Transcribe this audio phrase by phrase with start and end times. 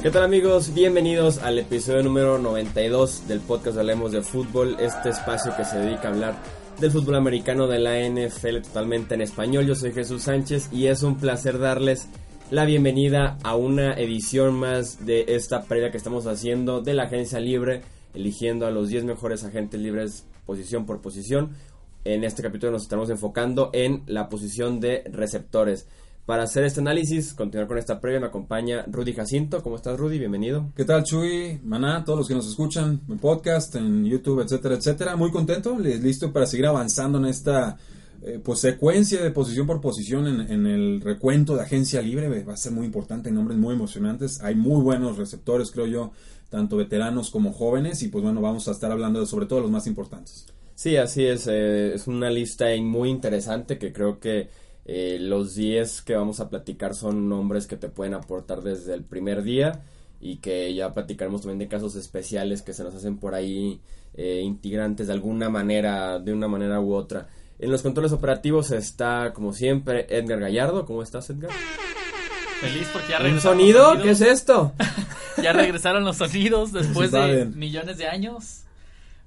[0.00, 0.72] ¿Qué tal amigos?
[0.74, 6.06] Bienvenidos al episodio número 92 del podcast Hablemos de Fútbol, este espacio que se dedica
[6.06, 6.36] a hablar
[6.78, 9.66] del fútbol americano de la NFL totalmente en español.
[9.66, 12.06] Yo soy Jesús Sánchez y es un placer darles
[12.52, 17.40] la bienvenida a una edición más de esta previa que estamos haciendo de la agencia
[17.40, 17.82] libre,
[18.14, 21.56] eligiendo a los 10 mejores agentes libres posición por posición.
[22.04, 25.88] En este capítulo nos estamos enfocando en la posición de receptores.
[26.28, 29.62] Para hacer este análisis, continuar con esta previa, me acompaña Rudy Jacinto.
[29.62, 30.18] ¿Cómo estás, Rudy?
[30.18, 30.70] Bienvenido.
[30.76, 31.58] ¿Qué tal, Chuy?
[31.64, 35.16] Maná, todos los que nos escuchan en podcast, en YouTube, etcétera, etcétera.
[35.16, 37.78] Muy contento, listo para seguir avanzando en esta
[38.20, 42.28] eh, pues secuencia de posición por posición en, en, el recuento de agencia libre.
[42.44, 44.42] Va a ser muy importante, nombres muy emocionantes.
[44.42, 46.12] Hay muy buenos receptores, creo yo,
[46.50, 48.02] tanto veteranos como jóvenes.
[48.02, 50.44] Y pues bueno, vamos a estar hablando de sobre todo los más importantes.
[50.74, 51.46] Sí, así es.
[51.46, 56.48] Eh, es una lista muy interesante que creo que eh, los 10 que vamos a
[56.48, 59.82] platicar son nombres que te pueden aportar desde el primer día
[60.18, 63.82] y que ya platicaremos también de casos especiales que se nos hacen por ahí
[64.14, 67.28] eh, integrantes de alguna manera, de una manera u otra.
[67.58, 70.86] En los controles operativos está, como siempre, Edgar Gallardo.
[70.86, 71.50] ¿Cómo estás, Edgar?
[72.62, 74.00] Feliz porque ya ¿Un sonido?
[74.02, 74.72] ¿Qué es esto?
[75.42, 78.62] ya regresaron los sonidos después de millones de años.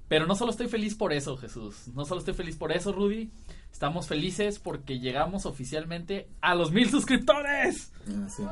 [0.07, 1.87] Pero no solo estoy feliz por eso, Jesús.
[1.93, 3.29] No solo estoy feliz por eso, Rudy.
[3.71, 7.91] Estamos felices porque llegamos oficialmente a los mil suscriptores.
[8.07, 8.43] Ah, sí.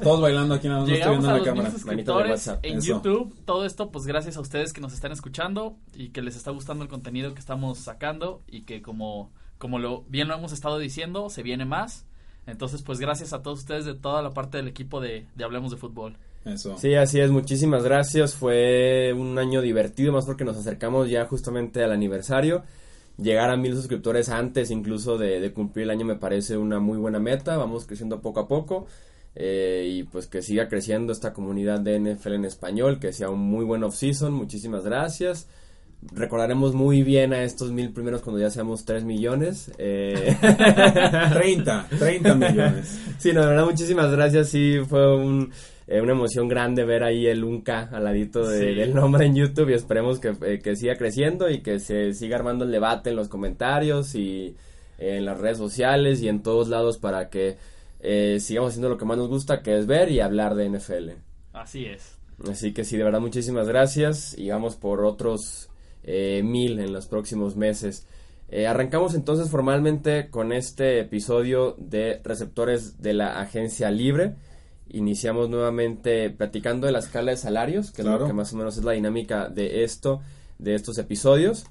[0.00, 1.68] todos, bailando aquí, no estoy viendo a la cámara.
[1.68, 3.34] Mil suscriptores en YouTube.
[3.44, 6.84] Todo esto, pues gracias a ustedes que nos están escuchando y que les está gustando
[6.84, 11.28] el contenido que estamos sacando y que como, como lo bien lo hemos estado diciendo,
[11.28, 12.06] se viene más.
[12.46, 15.70] Entonces, pues gracias a todos ustedes de toda la parte del equipo de, de Hablemos
[15.72, 16.16] de Fútbol.
[16.44, 16.76] Eso.
[16.76, 18.34] Sí, así es, muchísimas gracias.
[18.34, 22.62] Fue un año divertido, más porque nos acercamos ya justamente al aniversario
[23.18, 27.18] llegar a mil suscriptores antes incluso de, cumplir el año me parece una muy buena
[27.18, 27.56] meta.
[27.56, 28.86] Vamos creciendo poco a poco.
[29.34, 33.40] Eh, y pues que siga creciendo esta comunidad de NFL en español, que sea un
[33.40, 34.32] muy buen off-season.
[34.32, 35.48] Muchísimas gracias.
[36.10, 39.70] Recordaremos muy bien a estos mil primeros cuando ya seamos 3 millones.
[39.78, 40.36] Eh.
[41.32, 42.98] 30, 30 millones.
[43.18, 44.48] Sí, no, de verdad, muchísimas gracias.
[44.48, 45.52] Sí, fue un,
[45.86, 49.74] eh, una emoción grande ver ahí el Unca al ladito del nombre en YouTube y
[49.74, 53.28] esperemos que, eh, que, siga creciendo y que se siga armando el debate en los
[53.28, 54.56] comentarios y
[54.98, 57.56] en las redes sociales y en todos lados para que
[58.00, 61.10] eh, sigamos haciendo lo que más nos gusta que es ver y hablar de NFL.
[61.52, 62.16] Así es.
[62.48, 65.68] Así que sí, de verdad muchísimas gracias y vamos por otros
[66.04, 68.06] mil en los próximos meses.
[68.66, 74.34] arrancamos entonces formalmente con este episodio de receptores de la agencia libre
[74.92, 78.76] iniciamos nuevamente platicando de la escala de salarios, que es lo que más o menos
[78.76, 80.20] es la dinámica de esto,
[80.58, 81.64] de estos episodios.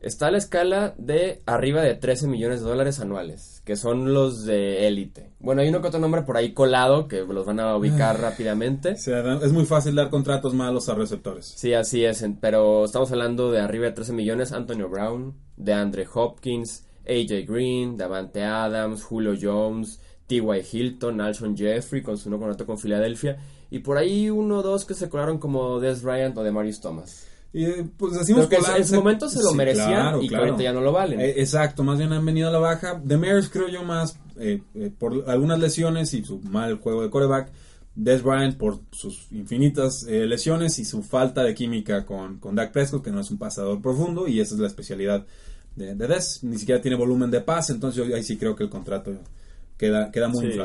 [0.00, 4.88] Está la escala de arriba de 13 millones de dólares anuales, que son los de
[4.88, 5.30] élite.
[5.40, 8.92] Bueno, hay uno que otro nombre por ahí colado que los van a ubicar rápidamente.
[8.92, 11.52] es muy fácil dar contratos malos a receptores.
[11.54, 14.52] Sí, así es, pero estamos hablando de arriba de 13 millones.
[14.52, 20.00] Antonio Brown, de Andre Hopkins, AJ Green, Davante Adams, Julio Jones,
[20.30, 20.62] T.Y.
[20.70, 23.36] Hilton, Alshon Jeffrey con su nuevo contrato con Filadelfia
[23.68, 26.80] y por ahí uno o dos que se colaron como Des Bryant o de Marius
[26.80, 27.26] Thomas.
[27.52, 30.82] Y pues decimos que en su momento se lo merecían y que ahorita ya no
[30.82, 31.20] lo valen.
[31.20, 33.00] Eh, exacto, más bien han venido a la baja.
[33.02, 37.10] De Maris creo yo más eh, eh, por algunas lesiones y su mal juego de
[37.10, 37.50] coreback.
[37.96, 43.02] Des Bryant por sus infinitas lesiones y su falta de química con, con Dak Prescott,
[43.02, 45.26] que no es un pasador profundo y esa es la especialidad
[45.74, 46.44] de, de Des.
[46.44, 49.10] Ni siquiera tiene volumen de pase, entonces yo ahí sí creo que el contrato
[49.80, 50.58] queda, queda muy sí.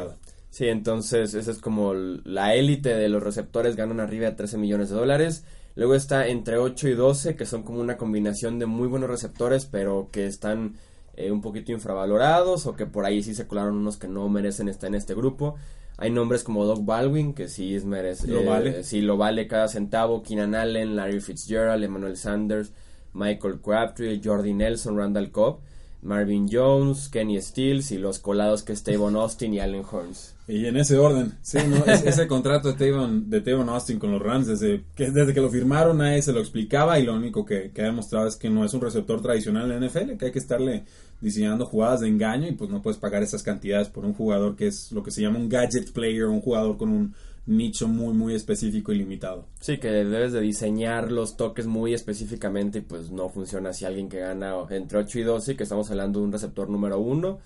[0.49, 4.89] Sí, entonces esa es como la élite de los receptores, ganan arriba de 13 millones
[4.89, 5.45] de dólares.
[5.75, 9.65] Luego está entre 8 y 12, que son como una combinación de muy buenos receptores,
[9.65, 10.75] pero que están
[11.15, 14.69] eh, un poquito infravalorados o que por ahí sí se colaron unos que no merecen
[14.69, 15.55] estar en este grupo.
[15.97, 18.79] Hay nombres como Doug Baldwin, que sí es merece, lo vale.
[18.79, 20.23] Eh, sí lo vale cada centavo.
[20.23, 22.73] Keenan Allen, Larry Fitzgerald, Emmanuel Sanders,
[23.13, 25.59] Michael Crabtree, Jordi Nelson, Randall Cobb
[26.01, 30.35] Marvin Jones, Kenny Stills y los colados que es Tavon Austin y Allen Horns.
[30.47, 31.57] Y en ese orden, sí,
[32.05, 36.21] ese contrato de Tavon, Austin con los Rams, desde que, desde que lo firmaron nadie
[36.21, 38.81] se lo explicaba y lo único que, que ha demostrado es que no es un
[38.81, 40.85] receptor tradicional en NFL, que hay que estarle
[41.21, 44.67] diseñando jugadas de engaño y pues no puedes pagar esas cantidades por un jugador que
[44.67, 47.15] es lo que se llama un gadget player, un jugador con un
[47.47, 49.47] nicho muy muy específico y limitado.
[49.59, 54.09] Sí, que debes de diseñar los toques muy específicamente y pues no funciona si alguien
[54.09, 57.39] que gana entre 8 y 12, que estamos hablando de un receptor número 1,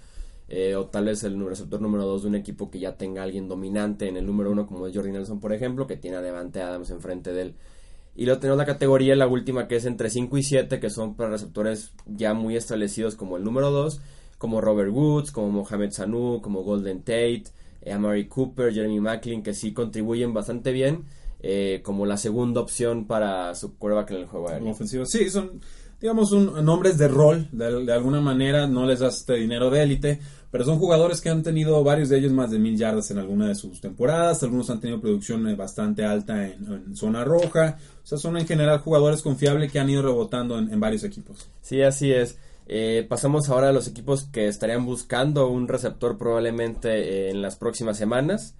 [0.50, 3.48] eh, o tal vez el receptor número 2 de un equipo que ya tenga alguien
[3.48, 6.62] dominante en el número 1 como es Jordi Nelson por ejemplo, que tiene a Devante
[6.62, 7.56] Adams enfrente de él.
[8.16, 11.16] Y luego tenemos la categoría, la última que es entre 5 y 7, que son
[11.16, 14.01] para receptores ya muy establecidos como el número 2,
[14.38, 17.46] como Robert Woods, como Mohamed Sanu, como Golden Tate,
[17.81, 21.05] eh, Amari Cooper, Jeremy Macklin, que sí contribuyen bastante bien
[21.41, 24.71] eh, como la segunda opción para su quarterback en el juego aéreo.
[24.71, 25.61] Ofensivo, sí, son
[26.01, 30.19] digamos un, nombres de rol, de, alguna manera no les das este dinero de élite,
[30.51, 33.47] pero son jugadores que han tenido varios de ellos más de mil yardas en alguna
[33.47, 38.17] de sus temporadas, algunos han tenido producción eh, bastante alta en, zona roja, o sea,
[38.17, 41.49] son en general jugadores confiables que han ido rebotando en, en varios equipos.
[41.61, 42.37] Sí, así es.
[42.71, 47.56] Eh, pasamos ahora a los equipos que estarían buscando un receptor probablemente eh, en las
[47.56, 48.54] próximas semanas.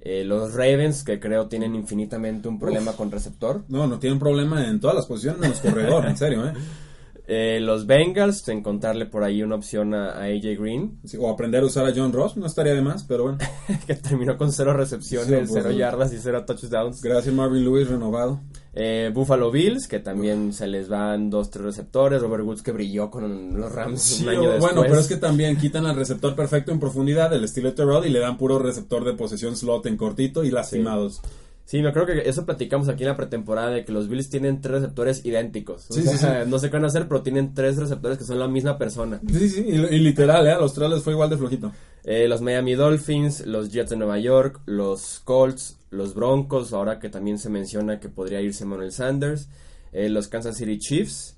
[0.00, 3.64] Eh, los Ravens, que creo tienen infinitamente un problema con receptor.
[3.66, 6.52] No, no tienen problema en todas las posiciones en los corredores, en serio, ¿eh?
[7.30, 10.98] Eh, los Bengals, encontrarle por ahí una opción a, AJ Green.
[11.18, 13.38] o aprender a usar a John Ross, no estaría de más, pero bueno.
[13.86, 17.02] que terminó con cero recepciones, cero yardas y cero touchdowns.
[17.02, 18.40] Gracias Marvin Lewis, renovado.
[18.72, 22.22] Eh, Buffalo Bills, que también se les van dos, tres receptores.
[22.22, 24.60] Robert Woods, que brilló con los Rams un año después.
[24.72, 28.06] Bueno, pero es que también quitan al receptor perfecto en profundidad, el estilo de Terrell,
[28.06, 31.20] y le dan puro receptor de posesión slot en cortito y lastimados.
[31.22, 31.28] Sí,
[31.76, 34.80] me creo que eso platicamos aquí en la pretemporada de que los Bills tienen tres
[34.80, 35.86] receptores idénticos.
[35.90, 38.48] Sí, sí, No sé qué van a hacer, pero tienen tres receptores que son la
[38.48, 39.20] misma persona.
[39.30, 40.54] Sí, sí, y, literal, ¿eh?
[40.58, 41.72] los tres les fue igual de flojito.
[42.04, 47.10] Eh, los Miami Dolphins, los Jets de Nueva York, los Colts, los Broncos, ahora que
[47.10, 49.48] también se menciona que podría irse Manuel Sanders,
[49.92, 51.36] eh, los Kansas City Chiefs,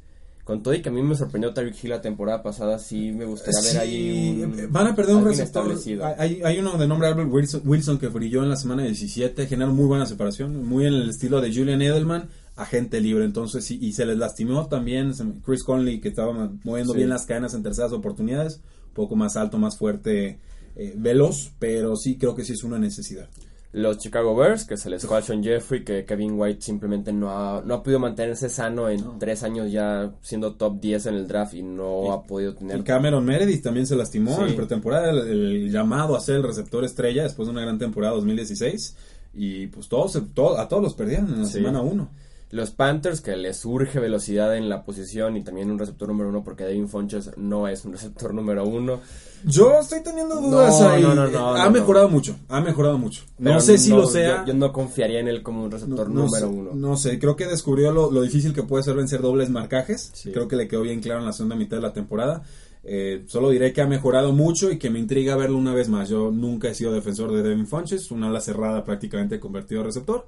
[0.50, 3.24] con todo y que a mí me sorprendió Tyreek Hill la temporada pasada, sí me
[3.24, 5.72] gustaría ver ahí un, Van a perder un receptor.
[6.18, 7.30] Hay, hay, uno de nombre Albert
[7.64, 11.40] Wilson, que brilló en la semana 17, generó muy buena separación, muy en el estilo
[11.40, 13.24] de Julian Edelman, agente libre.
[13.24, 15.12] Entonces, y, se les lastimó también
[15.46, 18.56] Chris Conley, que estaba moviendo bien las cadenas en terceras oportunidades,
[18.88, 20.40] un poco más alto, más fuerte,
[20.74, 23.28] eh, veloz, pero sí creo que sí es una necesidad
[23.72, 27.30] los Chicago Bears, que se les fue a Sean Jeffrey, que Kevin White simplemente no
[27.30, 31.28] ha, no ha podido mantenerse sano en tres años ya siendo top 10 en el
[31.28, 32.78] draft y no ha podido tener...
[32.78, 37.22] Y Cameron Meredith también se lastimó en pretemporada, el, llamado a ser el receptor estrella
[37.22, 38.96] después de una gran temporada 2016
[39.34, 42.10] y pues todos, a todos los perdieron en la semana 1.
[42.50, 46.42] Los Panthers, que les surge velocidad en la posición y también un receptor número uno,
[46.42, 49.00] porque Devin Funches no es un receptor número uno.
[49.44, 51.04] Yo estoy teniendo dudas ahí.
[51.04, 53.22] ha mejorado mucho, ha mejorado mucho.
[53.38, 54.44] no sé si lo sea.
[54.44, 56.70] Yo, no confiaría en él como un receptor número uno.
[56.74, 60.12] No sé, creo que descubrió lo, difícil que puede ser vencer dobles marcajes.
[60.32, 62.42] Creo que le quedó bien claro en la segunda mitad de la temporada.
[62.82, 66.08] Eh, solo diré que ha mejorado mucho y que me intriga verlo una vez más.
[66.08, 70.26] Yo nunca he sido defensor de Devin Funches, una ala cerrada prácticamente convertido a receptor.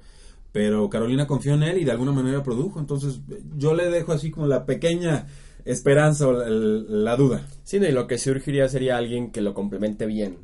[0.52, 2.78] Pero Carolina confió en él y de alguna manera produjo.
[2.78, 3.20] Entonces
[3.56, 5.26] yo le dejo así como la pequeña
[5.64, 7.46] esperanza o la, duda.
[7.64, 10.38] Sí, y lo que surgiría sería alguien que lo complemente bien.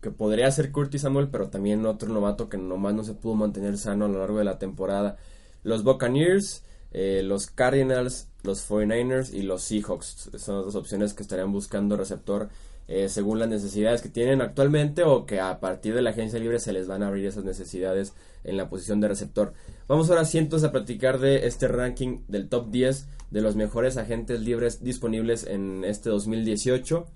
[0.00, 3.78] Que podría ser Curtis Samuel, pero también otro novato que nomás no se pudo mantener
[3.78, 5.16] sano a lo largo de la temporada.
[5.64, 6.62] Los Buccaneers,
[6.92, 11.96] eh, los Cardinals, los 49ers y los Seahawks son las dos opciones que estarían buscando
[11.96, 12.48] receptor
[12.88, 16.58] eh, según las necesidades que tienen actualmente o que a partir de la agencia libre
[16.58, 19.52] se les van a abrir esas necesidades en la posición de receptor.
[19.86, 24.40] Vamos ahora cientos a platicar de este ranking del top 10 de los mejores agentes
[24.40, 27.06] libres disponibles en este 2018.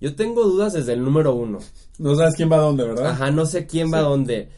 [0.00, 1.58] Yo tengo dudas desde el número 1.
[1.98, 3.06] No sabes quién va a dónde, ¿verdad?
[3.06, 4.48] Ajá, no sé quién va a dónde.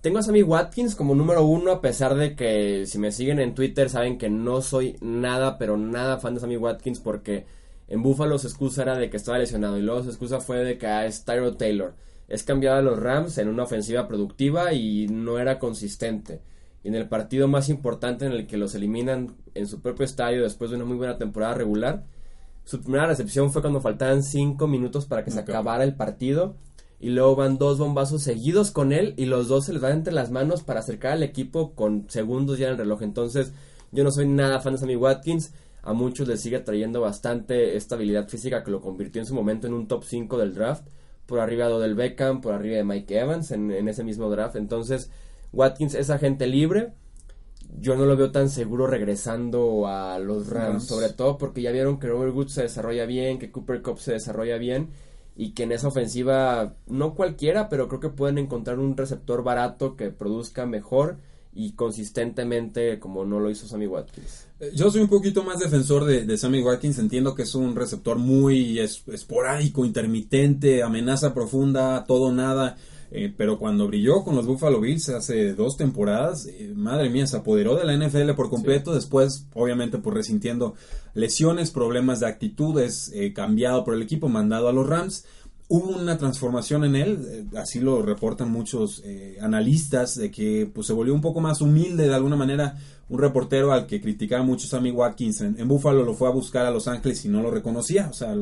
[0.00, 3.54] Tengo a Sammy Watkins como número uno, a pesar de que si me siguen en
[3.54, 7.46] Twitter saben que no soy nada, pero nada fan de Sammy Watkins porque
[7.92, 10.78] en Buffalo su excusa era de que estaba lesionado y luego su excusa fue de
[10.78, 11.92] que ah, es Tyro Taylor.
[12.26, 16.40] Es cambiado a los Rams en una ofensiva productiva y no era consistente.
[16.82, 20.42] Y en el partido más importante en el que los eliminan en su propio estadio
[20.42, 22.06] después de una muy buena temporada regular,
[22.64, 26.54] su primera recepción fue cuando faltaban 5 minutos para que se acabara el partido.
[26.98, 30.14] Y luego van dos bombazos seguidos con él y los dos se les van entre
[30.14, 33.02] las manos para acercar al equipo con segundos ya en el reloj.
[33.02, 33.52] Entonces,
[33.90, 38.28] yo no soy nada fan de Sammy Watkins a muchos les sigue trayendo bastante estabilidad
[38.28, 40.86] física que lo convirtió en su momento en un top 5 del draft,
[41.26, 44.56] por arriba de Odell Beckham, por arriba de Mike Evans en, ese mismo draft.
[44.56, 45.10] Entonces,
[45.52, 46.92] Watkins es agente libre.
[47.78, 51.98] Yo no lo veo tan seguro regresando a los Rams, sobre todo porque ya vieron
[51.98, 54.90] que Robert Woods se desarrolla bien, que Cooper Cup se desarrolla bien
[55.34, 59.96] y que en esa ofensiva, no cualquiera, pero creo que pueden encontrar un receptor barato
[59.96, 61.18] que produzca mejor
[61.54, 64.46] y consistentemente como no lo hizo Sammy Watkins.
[64.60, 68.18] Eh, yo soy un poquito más defensor de, Sammy Watkins, entiendo que es un receptor
[68.18, 72.76] muy esporádico, intermitente, amenaza profunda, todo nada.
[73.14, 77.36] Eh, pero cuando brilló con los Buffalo Bills hace dos temporadas, eh, madre mía, se
[77.36, 78.94] apoderó de la NFL por completo.
[78.94, 80.74] Después, obviamente, por pues, resintiendo
[81.12, 85.26] lesiones, problemas de actitudes, cambiado por el equipo, mandado a los Rams
[85.68, 90.86] hubo una transformación en él, eh, así lo reportan muchos eh, analistas, de que pues,
[90.86, 92.76] se volvió un poco más humilde de alguna manera,
[93.08, 96.66] un reportero al que criticaba mucho Sammy Watkins en, en Buffalo lo fue a buscar
[96.66, 98.34] a Los Ángeles y no lo reconocía, o sea,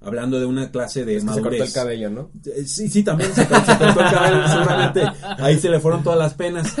[0.00, 2.30] hablando de una clase de es Se cortó el cabello, ¿no?
[2.46, 5.02] Eh, sí, sí, también se, cortó, el cabello, seguramente
[5.38, 6.74] ahí se le fueron todas las penas.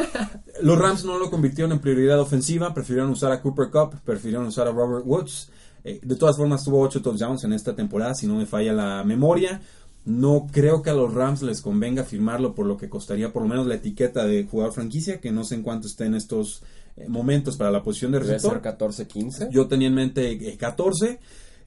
[0.62, 4.68] Los Rams no lo convirtieron en prioridad ofensiva, prefirieron usar a Cooper Cup, prefirieron usar
[4.68, 5.50] a Robert Woods.
[5.84, 9.60] de todas formas tuvo 8 touchdowns en esta temporada, si no me falla la memoria.
[10.04, 13.48] No creo que a los Rams les convenga firmarlo por lo que costaría por lo
[13.48, 16.62] menos la etiqueta de jugador franquicia, que no sé en cuánto esté en estos
[16.96, 18.52] eh, momentos para la posición de receptor.
[18.52, 19.48] Debe 14, 15.
[19.50, 21.18] Yo tenía en mente 14, eh,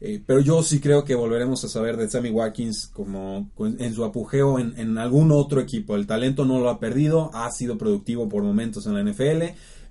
[0.01, 4.03] eh, pero yo sí creo que volveremos a saber de Sammy Watkins como en su
[4.03, 5.95] apogeo en, algún otro equipo.
[5.95, 9.43] El talento no lo ha perdido, ha sido productivo por momentos en la NFL.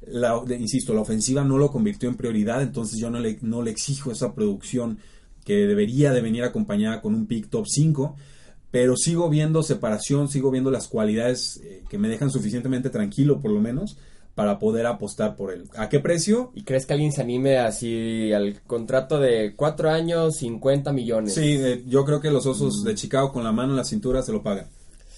[0.09, 3.71] La, insisto, la ofensiva no lo convirtió en prioridad, entonces yo no le, no le
[3.71, 4.99] exijo esa producción
[5.45, 8.17] que debería de venir acompañada con un pick top 5
[8.73, 13.51] pero sigo viendo separación, sigo viendo las cualidades eh, que me dejan suficientemente tranquilo, por
[13.51, 13.99] lo menos,
[14.35, 15.69] para poder apostar por él.
[15.77, 16.53] ¿A qué precio?
[16.55, 21.35] ¿Y crees que alguien se anime así al contrato de cuatro años, 50 millones?
[21.35, 24.23] Sí, eh, yo creo que los Osos de Chicago con la mano en la cintura
[24.23, 24.69] se lo pagan.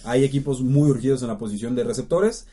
[0.03, 2.49] Hay equipos muy urgidos en la posición de receptores.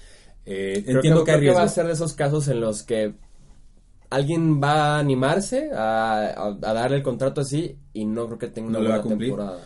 [0.46, 3.16] Eh, entiendo que, hay va a ser de esos casos en los que
[4.12, 8.80] alguien va a animarse a, darle el contrato así y no creo que tenga una
[8.80, 9.60] buena temporada.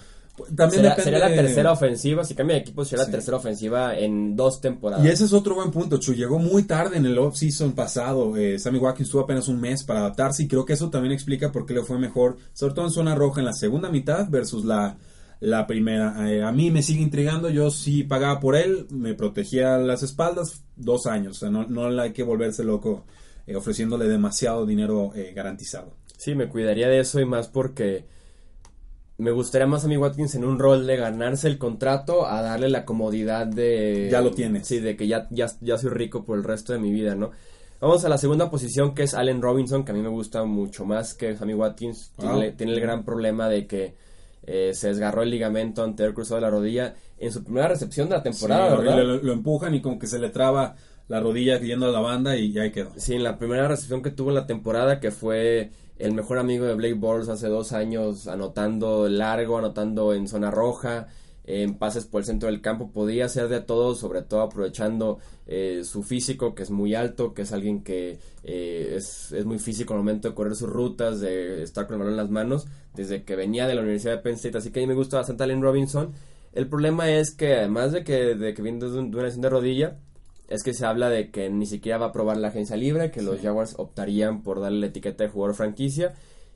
[0.54, 4.60] También sería, la tercera ofensiva, si cambia de equipo sería la tercera ofensiva en dos
[4.60, 5.04] temporadas.
[5.04, 6.14] Y ese es otro buen punto, Chu.
[6.14, 8.36] Llegó muy tarde en el off-season pasado.
[8.36, 11.54] Eh, Sammy Watkins tuvo apenas un mes para adaptarse y creo que eso también explica
[11.54, 14.66] por qué le fue mejor, sobre todo en zona roja en la segunda mitad versus
[14.66, 14.98] la,
[15.40, 16.30] la primera.
[16.30, 20.64] Eh, a mí me sigue intrigando, yo sí pagaba por él, me protegía las espaldas
[20.76, 23.06] dos años, o sea, no, no hay que volverse loco
[23.48, 25.94] eh, ofreciéndole demasiado dinero garantizado.
[26.18, 28.06] Sí, me cuidaría de eso y más porque
[29.18, 32.70] me gustaría más a mi Watkins en un rol de ganarse el contrato a darle
[32.70, 34.10] la comodidad de...
[34.12, 34.68] Ya lo tienes.
[34.68, 37.32] Sí, de que ya, ya, ya soy rico por el resto de mi vida, ¿no?
[37.80, 40.86] Vamos a la segunda posición que es Allen Robinson, que a mí me gusta mucho
[40.86, 42.12] más que Sammy Watkins.
[42.18, 43.96] Tiene, el gran problema de que
[44.44, 48.16] eh, se desgarró el ligamento anterior cruzado de la rodilla en su primera recepción de
[48.16, 50.76] la temporada, Lo, lo, empujan y como que se le traba
[51.08, 52.92] la rodilla yendo a la banda y ya ahí quedó.
[52.98, 56.66] Sí, en la primera recepción que tuvo en la temporada, que fue el mejor amigo
[56.66, 61.08] de Blake Bortles hace dos años anotando largo, anotando en zona roja,
[61.48, 65.84] en pases por el centro del campo, podía ser de todo, sobre todo aprovechando eh,
[65.84, 69.94] su físico, que es muy alto, que es alguien que eh, es, es, muy físico
[69.94, 73.24] al momento de correr sus rutas, de estar con el balón en las manos, desde
[73.24, 75.44] que venía de la Universidad de Penn State, así que a mí me gusta bastante
[75.44, 76.14] Allen Robinson.
[76.52, 80.00] El problema es que además de que, de que viene de, una lesión de rodilla,
[80.48, 83.22] es que se habla de que ni siquiera va a probar la agencia libre, que
[83.22, 86.14] los Jaguars optarían por darle la etiqueta de jugador franquicia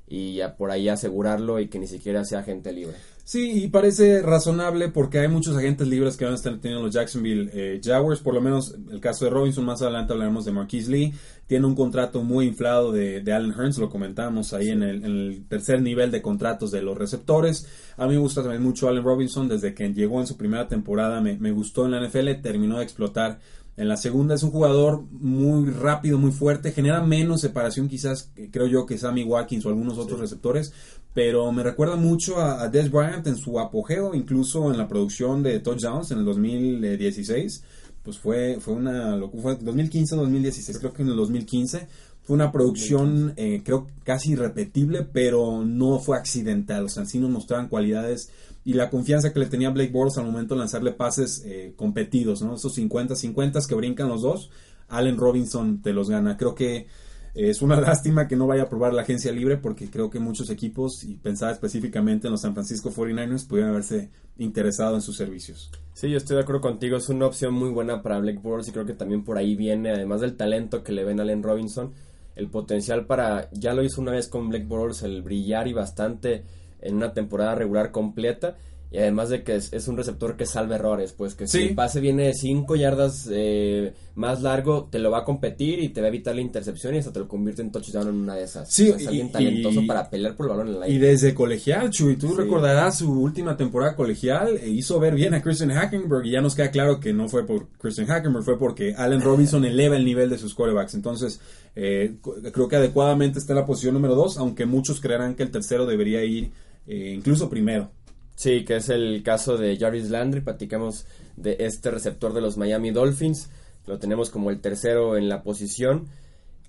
[0.09, 2.95] y ya por ahí asegurarlo y que ni siquiera sea agente libre.
[3.23, 6.95] Sí, y parece razonable porque hay muchos agentes libres que van a estar teniendo los
[6.95, 10.89] Jacksonville eh, Jaguars, por lo menos el caso de Robinson, más adelante hablaremos de Marquise
[10.89, 11.13] Lee,
[11.45, 15.79] tiene un contrato muy inflado de, de Allen Hearns, lo comentamos ahí en, el, tercer
[15.79, 17.67] nivel de contratos de los receptores.
[17.97, 21.21] A mí me gusta también mucho Allen Robinson, desde que llegó en su primera temporada
[21.21, 23.39] me, me gustó en la NFL, terminó de explotar
[23.79, 28.67] en la segunda es un jugador muy rápido, muy fuerte, genera menos separación quizás, creo
[28.67, 30.73] yo, que Sammy Watkins o algunos otros receptores,
[31.13, 35.61] pero me recuerda mucho a, Des Bryant en su apogeo, incluso en la producción de
[35.61, 37.63] touchdowns en el 2016,
[38.03, 41.87] pues fue, fue una, lo fue 2015, 2016, creo que en el 2015
[42.21, 47.29] fue una producción, eh, creo, casi irrepetible, pero no fue accidental, o sea, sí nos
[47.29, 48.29] mostraban cualidades
[48.63, 52.41] y la confianza que le tenía Blake Bortles al momento de lanzarle pases eh, competidos,
[52.41, 52.55] ¿no?
[52.55, 54.51] Esos 50-50 que brincan los dos,
[54.89, 56.37] Allen Robinson te los gana.
[56.37, 56.87] Creo que
[57.33, 60.49] es una lástima que no vaya a probar la agencia libre porque creo que muchos
[60.49, 65.71] equipos, y pensaba específicamente en los San Francisco 49ers, pudieran haberse interesado en sus servicios.
[65.93, 68.71] Sí, yo estoy de acuerdo contigo, es una opción muy buena para Blake Bortles y
[68.71, 71.93] creo que también por ahí viene, además del talento que le ven a Allen Robinson,
[72.35, 76.43] el potencial para, ya lo hizo una vez con Blake Bortles, el brillar y bastante
[76.81, 78.55] en una temporada regular completa
[78.91, 81.99] y además de que es, un receptor que salva errores, pues que si el pase
[81.99, 86.07] viene de 5 yardas eh, más largo, te lo va a competir y te va
[86.07, 88.67] a evitar la intercepción y hasta te lo convierte en touchdown en una de esas.
[88.73, 90.95] Sí, es alguien talentoso para pelear por el balón en el aire.
[90.95, 95.43] Y desde colegial, Chuy, tú recordarás su última temporada colegial, e hizo ver bien a
[95.43, 98.95] Christian Hackenberg y ya nos queda claro que no fue por Christian Hackenberg, fue porque
[98.97, 100.95] Allen Robinson eleva el nivel de sus quarterbacks.
[100.95, 101.39] Entonces,
[101.75, 102.15] eh,
[102.51, 105.85] creo que adecuadamente está en la posición número 2, aunque muchos creerán que el tercero
[105.85, 106.49] debería ir
[106.87, 107.91] eh, incluso primero.
[108.35, 110.41] Sí, que es el caso de Jarvis Landry.
[110.41, 111.05] Platicamos
[111.35, 113.49] de este receptor de los Miami Dolphins.
[113.85, 116.07] Lo tenemos como el tercero en la posición.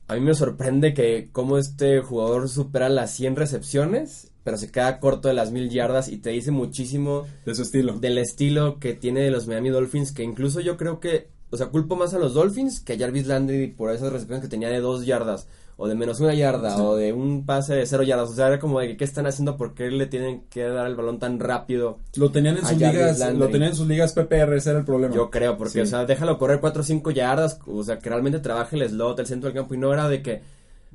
[0.09, 4.99] A mí me sorprende que como este jugador supera las 100 recepciones, pero se queda
[4.99, 7.99] corto de las mil yardas y te dice muchísimo de su estilo.
[8.01, 11.69] Del estilo que tiene de los Miami Dolphins, que incluso yo creo que, o sea,
[11.69, 14.81] culpo más a los Dolphins que a Jarvis Landry por esas recepciones que tenía de
[14.81, 15.47] dos yardas
[15.83, 18.29] o de menos una yarda, o de un pase de cero yardas.
[18.29, 20.95] O sea, era como de qué están haciendo, por qué le tienen que dar el
[20.95, 21.97] balón tan rápido.
[22.17, 25.15] Lo tenían en sus ligas, lo tenían en sus ligas PPR, ese era el problema.
[25.15, 28.41] Yo creo, porque, o sea, déjalo correr 4 o 5 yardas, o sea, que realmente
[28.41, 30.43] trabaje el slot, el centro del campo, y no era de que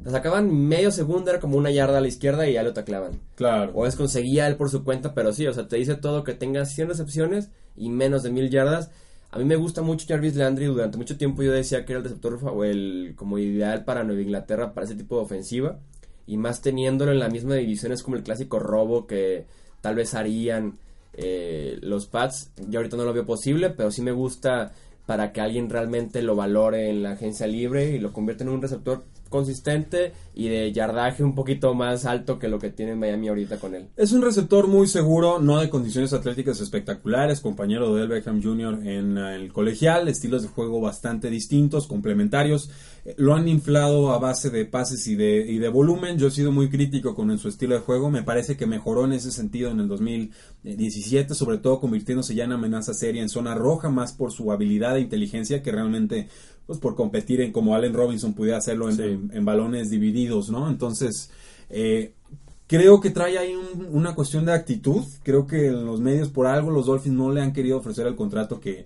[0.04, 3.22] la sacaban medio segundo, era como una yarda a la izquierda y ya lo taclaban.
[3.34, 3.72] Claro.
[3.74, 6.36] O es conseguía él por su cuenta, pero sí, o sea, te dice todo que
[6.36, 8.92] tengas 100 recepciones y menos de mil yardas
[9.36, 10.68] a mí me gusta mucho Jarvis Landry.
[10.68, 14.22] Durante mucho tiempo yo decía que era el receptor o el como ideal para Nueva
[14.22, 15.78] Inglaterra para ese tipo de ofensiva.
[16.26, 19.46] Y más teniéndolo en la misma división es como el clásico robo que
[19.82, 20.78] tal vez harían
[21.12, 22.52] eh, los Pats.
[22.70, 24.72] Yo ahorita no lo veo posible, pero sí me gusta
[25.06, 28.62] para que alguien realmente lo valore en la agencia libre y lo convierta en un
[28.62, 29.04] receptor
[29.36, 33.76] consistente y de yardaje un poquito más alto que lo que tiene Miami ahorita con
[33.76, 33.88] él.
[33.98, 38.88] Es un receptor muy seguro, no de condiciones atléticas espectaculares, compañero de Del Beckham Jr.
[38.88, 42.70] en el colegial, estilos de juego bastante distintos, complementarios.
[43.04, 46.18] Eh, lo han inflado a base de pases y de, y de volumen.
[46.18, 48.10] Yo he sido muy crítico con su estilo de juego.
[48.10, 52.54] Me parece que mejoró en ese sentido en el 2017, sobre todo convirtiéndose ya en
[52.54, 56.30] amenaza seria en zona roja, más por su habilidad e inteligencia que realmente
[56.66, 60.70] pues por competir en como Allen Robinson pudiera hacerlo en, balones divididos, ¿no?
[60.70, 61.30] Entonces,
[61.70, 62.14] eh,
[62.68, 63.56] creo que trae ahí
[63.90, 65.04] una cuestión de actitud.
[65.24, 68.16] Creo que en los medios, por algo, los Dolphins no le han querido ofrecer el
[68.16, 68.86] contrato que,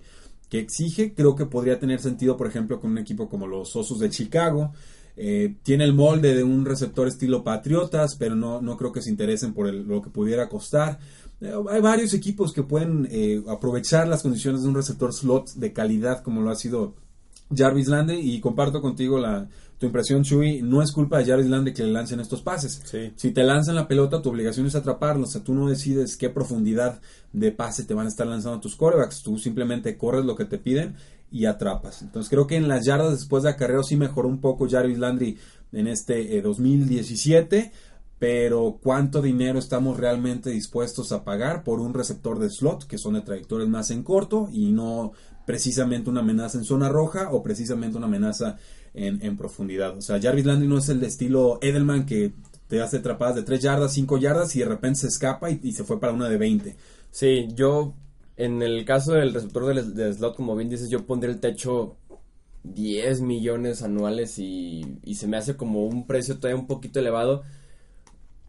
[0.52, 1.14] exige.
[1.14, 4.72] Creo que podría tener sentido, por ejemplo, con un equipo como los Osos de Chicago.
[5.16, 9.10] Eh, tiene el molde de un receptor estilo Patriotas, pero no, no creo que se
[9.10, 10.98] interesen por lo que pudiera costar.
[11.40, 13.08] Eh, hay varios equipos que pueden
[13.48, 16.94] aprovechar las condiciones de un receptor slot de calidad como lo ha sido
[17.54, 19.48] Jarvis Lande y comparto contigo la,
[19.80, 22.82] tu impresión, Chuy, no es culpa de Jarvis Lande que le lancen estos pases.
[23.16, 25.24] Si te lanzan la pelota, tu obligación es atraparlo.
[25.24, 27.00] O sea, tú no decides qué profundidad
[27.32, 29.22] de pase te van a estar lanzando tus corebacks.
[29.22, 30.96] Tú simplemente corres lo que te piden
[31.32, 32.02] y atrapas.
[32.02, 35.38] Entonces creo que en las yardas después de acarreo sí mejoró un poco Jarvis Landry
[35.72, 37.58] en este 2017.
[37.58, 37.72] Eh,
[38.18, 43.14] pero ¿cuánto dinero estamos realmente dispuestos a pagar por un receptor de slot que son
[43.14, 45.12] de trayectorias más en corto y no
[45.50, 48.56] precisamente una amenaza en zona roja o precisamente una amenaza
[48.94, 49.98] en, profundidad.
[49.98, 52.34] O sea, Jarvis Landry no es el estilo Edelman que
[52.68, 55.82] te hace atrapadas de 3 yardas, 5 yardas y de repente se escapa y, se
[55.82, 56.76] fue para una de 20.
[57.10, 57.94] Sí, yo
[58.36, 61.96] en el caso del receptor de, slot, como bien dices, yo pondría el techo
[62.62, 67.42] 10 millones anuales y, y se me hace como un precio todavía un poquito elevado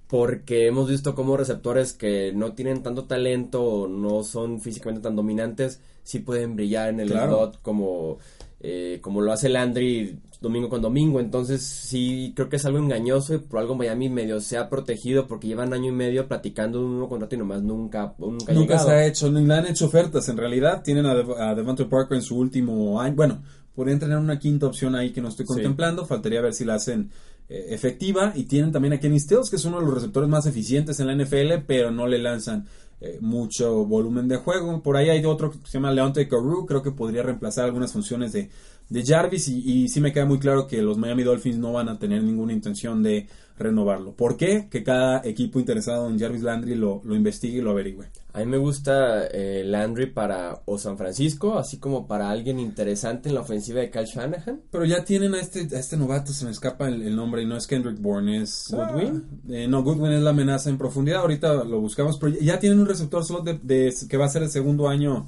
[0.08, 5.16] porque hemos visto como receptores que no tienen tanto talento o no son físicamente tan
[5.16, 8.18] dominantes, sí pueden brillar en el slot como,
[8.60, 11.20] eh, como lo hace Landry domingo con domingo.
[11.20, 15.28] Entonces sí creo que es algo engañoso y por algo Miami medio se ha protegido
[15.28, 18.80] porque llevan año y medio platicando de un nuevo contrato y nomás nunca Nunca, nunca
[18.80, 20.82] se ha hecho, le han hecho ofertas en realidad.
[20.84, 23.16] Tienen a, Devontae Parker en su último año.
[23.16, 23.44] Bueno,
[23.76, 26.06] podrían tener una quinta opción ahí que no estoy contemplando.
[26.06, 27.12] Faltaría ver si la hacen
[27.48, 30.46] eh, efectiva y tienen también a Kenny Stills, que es uno de los receptores más
[30.48, 32.66] eficientes en la NFL, pero no le lanzan
[33.02, 34.82] eh, mucho volumen de juego.
[34.84, 38.32] Por ahí hay otro que se llama Leonte Carew, creo que podría reemplazar algunas funciones
[38.32, 38.50] de,
[38.90, 41.90] de Jarvis y, y, sí me queda muy claro que los Miami Dolphins no van
[41.90, 44.14] a tener ninguna intención de renovarlo.
[44.14, 44.68] ¿Por qué?
[44.70, 48.08] Que cada equipo interesado en Jarvis Landry lo, lo investigue y lo averigüe.
[48.34, 53.30] A mí me gusta eh, Landry para o San Francisco, así como para alguien interesante
[53.30, 54.62] en la ofensiva de Kyle Shanahan.
[54.72, 57.58] Pero ya tienen a este, a este novato, se me escapa el, nombre, y no
[57.58, 58.68] es Kendrick Bourne, es...
[58.72, 59.24] ¿Goodwin?
[59.50, 62.88] Eh, no, Goodwin es la amenaza en profundidad, ahorita lo buscamos, pero ya tienen un
[62.88, 65.28] receptor slot de, que va a ser el segundo año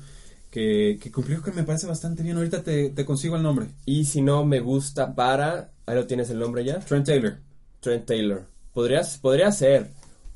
[0.49, 2.37] que, que, cumplió que me parece bastante bien.
[2.37, 3.69] Ahorita te, te, consigo el nombre.
[3.85, 5.71] Y si no, me gusta para.
[5.87, 6.79] Ahí lo tienes el nombre ya.
[6.79, 7.37] Trent Taylor.
[7.79, 8.45] Trent Taylor.
[8.71, 9.89] Podrías, podría ser.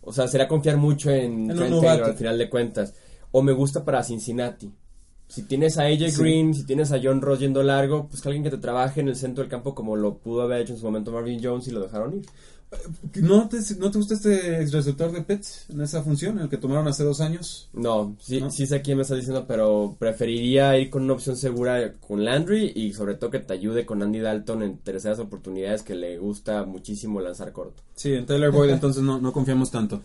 [0.08, 2.93] O sea, sería confiar mucho en, Trent Taylor al final de cuentas.
[3.32, 4.74] O me gusta para Cincinnati.
[5.27, 8.43] Si tienes a AJ Green, si tienes a John Ross yendo largo, pues que alguien
[8.43, 10.85] que te trabaje en el centro del campo como lo pudo haber hecho en su
[10.85, 12.25] momento Marvin Jones y lo dejaron ir.
[13.21, 16.87] ¿No te, ¿No te gusta este receptor de Pets en esa función, el que tomaron
[16.87, 17.69] hace dos años?
[17.71, 21.93] No, sí, sí sé quién me está diciendo, pero preferiría ir con una opción segura
[21.93, 25.95] con Landry y sobre todo que te ayude con Andy Dalton en terceras oportunidades que
[25.95, 27.83] le gusta muchísimo lanzar corto.
[27.95, 30.01] Sí, en Taylor Boyd entonces no, no confiamos tanto.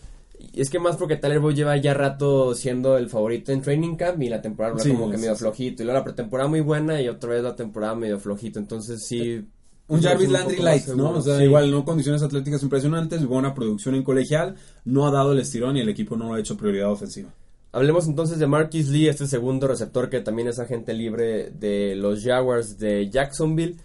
[0.52, 4.22] Es que más porque Tyler Boyd lleva ya rato siendo el favorito en Training Camp
[4.22, 5.82] y la temporada como que medio flojito.
[5.82, 8.58] Y luego la pretemporada muy buena y otra vez la temporada medio flojito.
[8.58, 9.44] Entonces sí
[9.88, 11.10] un Jarvis Landry Light, ¿no?
[11.10, 15.40] O sea, igual, no condiciones atléticas impresionantes, buena producción en colegial, no ha dado el
[15.40, 17.34] estirón y el equipo no lo ha hecho prioridad ofensiva.
[17.72, 22.22] Hablemos entonces de Marquis Lee, este segundo receptor que también es agente libre de los
[22.22, 23.76] Jaguars de Jacksonville.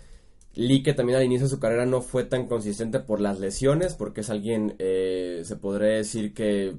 [0.57, 3.93] Lee que también al inicio de su carrera no fue tan consistente por las lesiones,
[3.93, 6.75] porque es alguien, eh, se podría decir que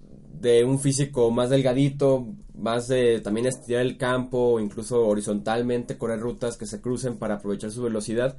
[0.00, 6.56] de un físico más delgadito, más de también estirar el campo, incluso horizontalmente correr rutas
[6.56, 8.36] que se crucen para aprovechar su velocidad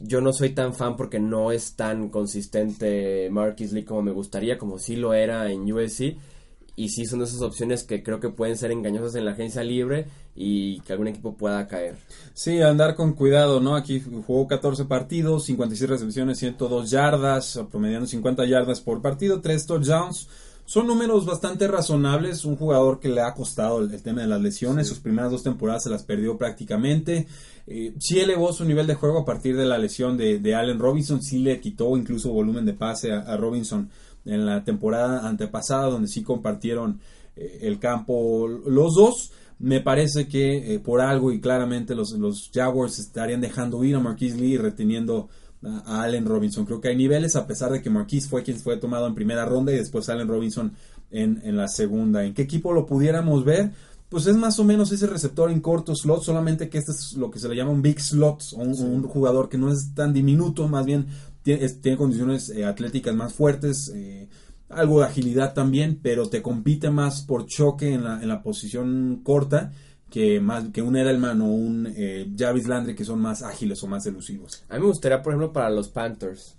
[0.00, 4.58] yo no soy tan fan porque no es tan consistente Marquis Lee como me gustaría,
[4.58, 6.16] como sí lo era en USC.
[6.76, 10.06] Y sí son esas opciones que creo que pueden ser engañosas en la agencia libre
[10.40, 11.96] y que algún equipo pueda caer.
[12.32, 13.74] Sí, andar con cuidado, ¿no?
[13.74, 20.28] Aquí jugó 14 partidos, 56 recepciones, 102 yardas, promediando 50 yardas por partido, 3 touchdowns.
[20.64, 22.44] Son números bastante razonables.
[22.44, 24.86] Un jugador que le ha costado el, tema de las lesiones.
[24.86, 27.26] Sus primeras dos temporadas se las perdió prácticamente.
[27.66, 31.20] Eh, sí elevó su nivel de juego a partir de la lesión de, Allen Robinson.
[31.20, 33.90] Sí le quitó incluso volumen de pase a, Robinson
[34.24, 37.00] en la temporada antepasada, donde sí compartieron
[37.34, 39.32] eh, el campo los dos.
[39.58, 44.00] Me parece que eh, por algo y claramente los, los Jaguars estarían dejando ir a
[44.00, 45.28] Marquise Lee y reteniendo
[45.62, 46.64] a Allen Robinson.
[46.64, 49.44] Creo que hay niveles, a pesar de que Marquise fue quien fue tomado en primera
[49.44, 50.72] ronda y después Allen Robinson
[51.10, 52.24] en, en, la segunda.
[52.24, 53.72] ¿En qué equipo lo pudiéramos ver?
[54.08, 57.30] Pues es más o menos ese receptor en corto slot, solamente que este es lo
[57.30, 60.66] que se le llama un big slot, o un, jugador que no es tan diminuto,
[60.66, 61.06] más bien
[61.42, 64.28] tiene, tiene condiciones eh, atléticas más fuertes, eh,
[64.68, 69.20] algo de agilidad también, pero te compite más por choque en la, en la posición
[69.22, 69.72] corta
[70.10, 73.86] que más que un Edelman o un eh, Jarvis Landry que son más ágiles o
[73.86, 74.64] más elusivos.
[74.68, 76.56] A mí me gustaría, por ejemplo, para los Panthers.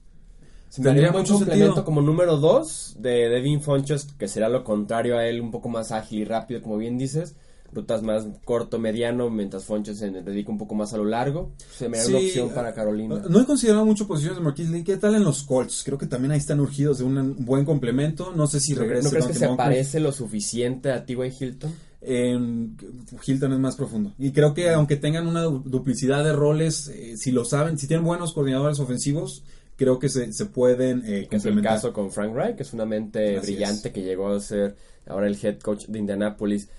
[0.70, 5.18] Se me haría mucho complemento como número 2 de Devin Fonches, que será lo contrario
[5.18, 7.36] a él, un poco más ágil y rápido, como bien dices.
[7.72, 11.52] Rutas más corto, mediano, mientras Fonches se dedica un poco más a lo largo.
[11.72, 13.24] Se me da una opción para Carolina.
[13.30, 14.84] No he considerado mucho posiciones de Marquis Lee.
[14.84, 15.84] ¿Qué tal en los Colts?
[15.86, 18.34] Creo que también ahí están urgidos de un buen complemento.
[18.36, 19.04] No sé si regresa.
[19.04, 21.34] ¿No crees que se parece lo suficiente a T.Y.
[21.40, 21.72] Hilton?
[22.02, 24.14] Hilton es más profundo.
[24.18, 28.06] Y creo que aunque tengan una duplicidad de roles, eh, si lo saben, si tienen
[28.06, 29.44] buenos coordinadores ofensivos,
[29.76, 33.40] creo que se, pueden eh, Es el caso con Frank Wright, que es una mente
[33.40, 34.76] brillante que llegó a ser
[35.08, 36.70] ahora el head coach de Indianapolis.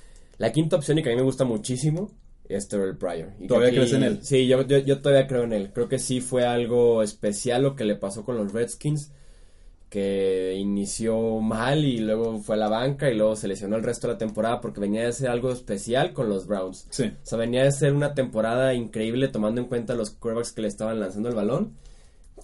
[0.41, 2.11] La quinta opción y que a mí me gusta muchísimo
[2.49, 3.29] es Terrell Pryor.
[3.47, 4.21] ¿Todavía crees en él?
[4.23, 5.71] Sí, yo, yo todavía creo en él.
[5.71, 9.13] Creo que sí fue algo especial lo que le pasó con los Redskins
[9.91, 14.07] que inició mal y luego fue a la banca y luego se lesionó el resto
[14.07, 16.87] de la temporada porque venía de ser algo especial con los Browns.
[16.89, 17.13] Sí.
[17.23, 20.69] O sea, venía de ser una temporada increíble tomando en cuenta los quarterbacks que le
[20.69, 21.77] estaban lanzando el balón.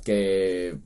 [0.05, 0.77] Que,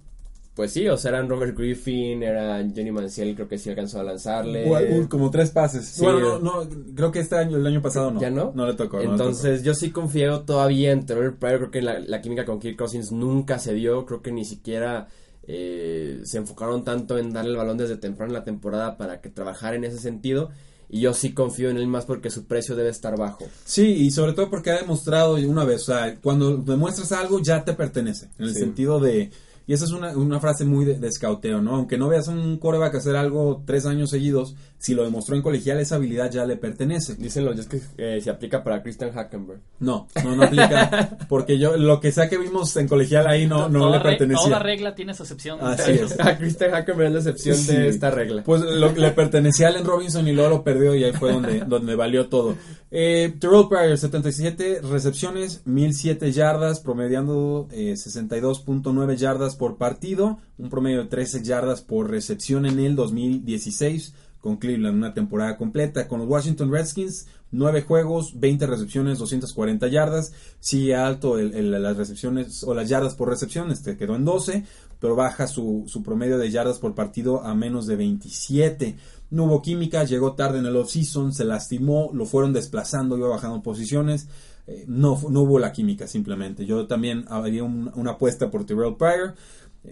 [0.60, 4.02] pues sí, o sea, eran Robert Griffin, era Johnny Manciel, creo que sí alcanzó a
[4.02, 4.70] lanzarle.
[5.08, 5.98] como tres pases.
[6.02, 8.20] bueno, no, creo que este año, el año pasado no.
[8.20, 8.52] ¿Ya no?
[8.54, 9.00] No le tocó.
[9.00, 11.58] Entonces, yo sí confío todavía en Trevor Pryor.
[11.60, 14.04] Creo que la, la química con Kirk Cousins nunca se dio.
[14.04, 15.08] Creo que ni siquiera
[15.44, 19.30] eh, se enfocaron tanto en darle el balón desde temprano en la temporada para que
[19.30, 20.50] trabajara en ese sentido.
[20.90, 23.46] Y yo sí confío en él más porque su precio debe estar bajo.
[23.64, 27.64] Sí, y sobre todo porque ha demostrado una vez, o sea, cuando demuestras algo ya
[27.64, 28.28] te pertenece.
[28.38, 29.30] En el sentido de
[29.70, 31.76] y esa es una, una frase muy de, escauteo, ¿no?
[31.76, 35.42] Aunque no veas a un coreback hacer algo tres años seguidos, si lo demostró en
[35.42, 37.14] colegial, esa habilidad ya le pertenece.
[37.14, 39.60] Dicen los que eh, se aplica para Christian Hackenberg.
[39.78, 41.16] No, no, no aplica.
[41.28, 44.44] porque yo, lo que sea que vimos en colegial ahí no, no le pertenecía.
[44.44, 45.60] Toda regla tiene su excepción.
[45.62, 46.18] Así es.
[46.18, 48.42] a Christian Hackenberg es la excepción de esta regla.
[48.42, 51.60] Pues lo, le pertenecía a Allen Robinson y luego lo perdió y ahí fue donde,
[51.68, 52.56] donde valió todo.
[52.92, 61.04] Eh, Terrell Pryor, 77 recepciones, 1007 yardas, promediando eh, 62.9 yardas por partido, un promedio
[61.04, 66.08] de 13 yardas por recepción en el 2016 con Cleveland, una temporada completa.
[66.08, 70.32] Con los Washington Redskins, 9 juegos, 20 recepciones, 240 yardas.
[70.60, 74.64] Sigue alto el, las recepciones o las yardas por recepción, este quedó en 12,
[74.98, 78.96] pero baja su, su promedio de yardas por partido a menos de 27.
[79.30, 83.62] No hubo química, llegó tarde en el offseason, se lastimó, lo fueron desplazando, iba bajando
[83.62, 84.28] posiciones.
[84.66, 86.66] Eh, no, no hubo la química simplemente.
[86.66, 89.34] Yo también haría una apuesta por Tyrell Pryor.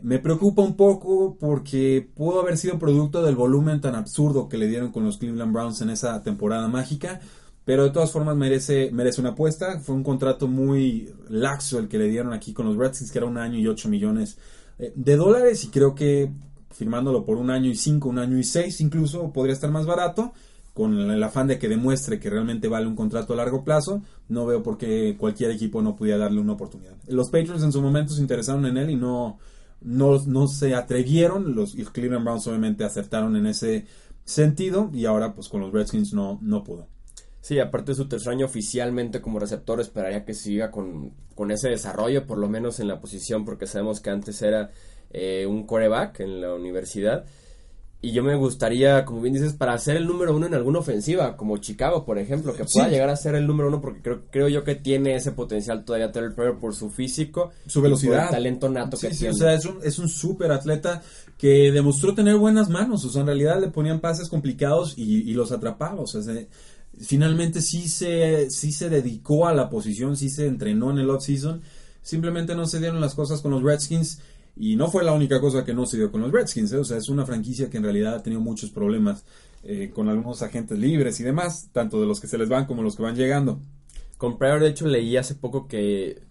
[0.03, 4.69] Me preocupa un poco porque pudo haber sido producto del volumen tan absurdo que le
[4.69, 7.21] dieron con los Cleveland Browns en esa temporada mágica,
[7.65, 9.81] pero de todas formas merece, merece una apuesta.
[9.81, 13.27] Fue un contrato muy laxo el que le dieron aquí con los Redskins, que era
[13.27, 14.37] un año y 8 millones
[14.79, 16.31] eh, de dólares, y creo que
[16.79, 20.33] firmándolo por un año y 5, un año y 6 incluso, podría estar más barato
[20.73, 24.47] con el afán de que demuestre que realmente vale un contrato a largo plazo, no
[24.47, 26.95] veo por qué cualquier equipo no pudiera darle una oportunidad.
[27.09, 29.41] Los Patriots en su momento se interesaron en él y no,
[29.81, 33.87] no, no se atrevieron, los, Cleveland Browns obviamente acertaron en ese
[34.25, 36.87] sentido y ahora pues con los Redskins no, no pudo.
[37.41, 41.71] Sí, aparte de su tercer año oficialmente como receptor, esperaría que siga con, con ese
[41.71, 44.71] desarrollo, por lo menos en la posición, porque sabemos que antes era
[45.11, 47.25] eh, un coreback en la universidad.
[48.01, 51.37] Y yo me gustaría, como bien dices, para ser el número uno en alguna ofensiva,
[51.37, 54.49] como Chicago, por ejemplo, que pueda llegar a ser el número uno, porque creo, creo
[54.49, 58.69] yo que tiene ese potencial todavía Terrell Pryor por su físico, su velocidad, el talento
[58.69, 59.35] nato que tiene.
[59.35, 61.03] O sea, es un, es un súper atleta
[61.37, 65.51] que demostró tener buenas manos, o sea, en realidad le ponían pases complicados y, los
[65.51, 66.23] atrapaba, o sea,
[67.01, 71.63] finalmente sí se, sí se dedicó a la posición, sí se entrenó en el off-season,
[72.01, 74.21] simplemente no se dieron las cosas con los Redskins
[74.59, 76.79] y no fue la única cosa que no se dio con los Redskins, ¿eh?
[76.79, 79.25] o sea, es una franquicia que en realidad ha tenido muchos problemas
[79.63, 82.83] eh, con algunos agentes libres y demás, tanto de los que se les van como
[82.83, 83.61] los que van llegando.
[84.17, 86.23] Con Pryor, de hecho, leí hace poco que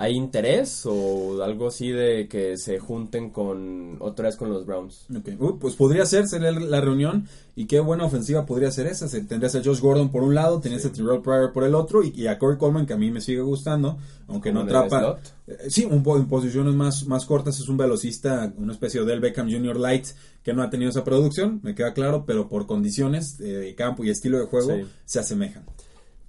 [0.00, 5.04] ¿Hay interés o algo así de que se junten con otra vez con los Browns?
[5.14, 5.36] Okay.
[5.38, 9.06] Uh, pues podría ser, sería la reunión y qué buena ofensiva podría ser esa.
[9.10, 12.26] Tendrías a Josh Gordon por un lado, tenías a Terrell Pryor por el otro y,
[12.28, 15.18] a Corey Coleman que a mí me sigue gustando, aunque no atrapa.
[15.46, 19.52] Eh, sí, un en posiciones más, más cortas es un velocista, una especie de Beckham
[19.52, 19.76] Jr.
[19.76, 20.06] Light
[20.42, 24.08] que no ha tenido esa producción, me queda claro, pero por condiciones de campo y
[24.08, 25.64] estilo de juego se asemejan.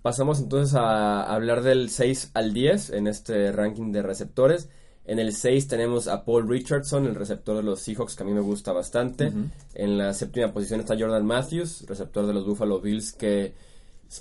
[0.01, 4.69] Pasamos entonces a hablar del 6 al 10 en este ranking de receptores.
[5.05, 8.33] En el 6 tenemos a Paul Richardson, el receptor de los Seahawks, que a mí
[8.33, 9.31] me gusta bastante.
[9.75, 13.53] En la séptima posición está Jordan Matthews, receptor de los Buffalo Bills, que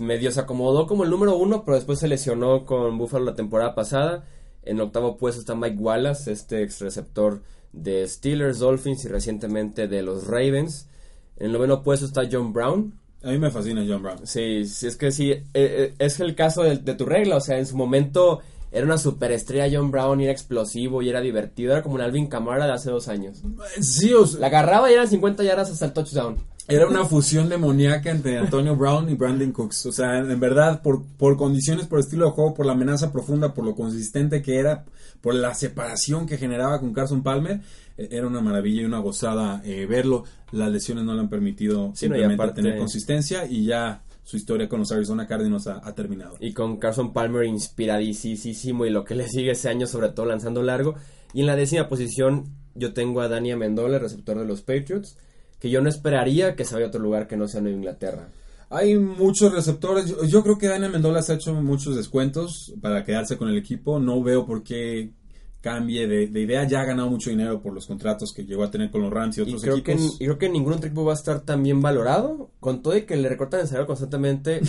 [0.00, 3.74] medio se acomodó como el número uno, pero después se lesionó con Buffalo la temporada
[3.74, 4.24] pasada.
[4.62, 9.88] En el octavo puesto está Mike Wallace, este ex receptor de Steelers, Dolphins y recientemente
[9.88, 10.88] de los Ravens.
[11.36, 14.26] En el noveno puesto está John Brown, a mí me fascina John Brown.
[14.26, 17.58] Sí, sí, es que sí, eh, eh, es el caso de, tu regla, o sea,
[17.58, 18.40] en su momento
[18.72, 22.28] era una superestrella John Brown y era explosivo y era divertido, era como un Alvin
[22.28, 23.42] Kamara de hace dos años.
[23.80, 26.36] Sí, o La agarraba y eran 50 yardas hasta el touchdown.
[26.68, 29.86] Era una fusión demoníaca entre Antonio Brown y Brandon Cooks.
[29.86, 33.54] O sea, en verdad, por, por condiciones, por estilo de juego, por la amenaza profunda,
[33.54, 34.84] por lo consistente que era,
[35.20, 37.60] por la separación que generaba con Carson Palmer,
[37.96, 40.24] e, era una maravilla y una gozada eh, verlo.
[40.52, 44.92] Las lesiones no le han permitido simplemente tener consistencia y ya su historia con los
[44.92, 46.36] Arizona Cardinals ha, ha, terminado.
[46.38, 50.62] Y con Carson Palmer inspiradísimo y lo que le sigue ese año, sobre todo lanzando
[50.62, 50.94] largo.
[51.32, 52.44] Y en la décima posición
[52.76, 55.16] yo tengo a Dani Amendola, receptor de los Patriots
[55.60, 58.28] que yo no esperaría que se vaya a otro lugar que no sea Nueva Inglaterra.
[58.70, 60.14] Hay muchos receptores.
[60.28, 63.98] Yo, creo que Daniel Mendola se ha hecho muchos descuentos para quedarse con el equipo.
[63.98, 65.12] No veo por qué
[65.60, 66.66] cambie de, idea.
[66.66, 69.38] Ya ha ganado mucho dinero por los contratos que llegó a tener con los Rams
[69.38, 70.16] y otros creo equipos.
[70.16, 72.52] Que, y creo que ningún otro equipo va a estar tan bien valorado.
[72.60, 74.60] Con todo y que le recortan el salario constantemente.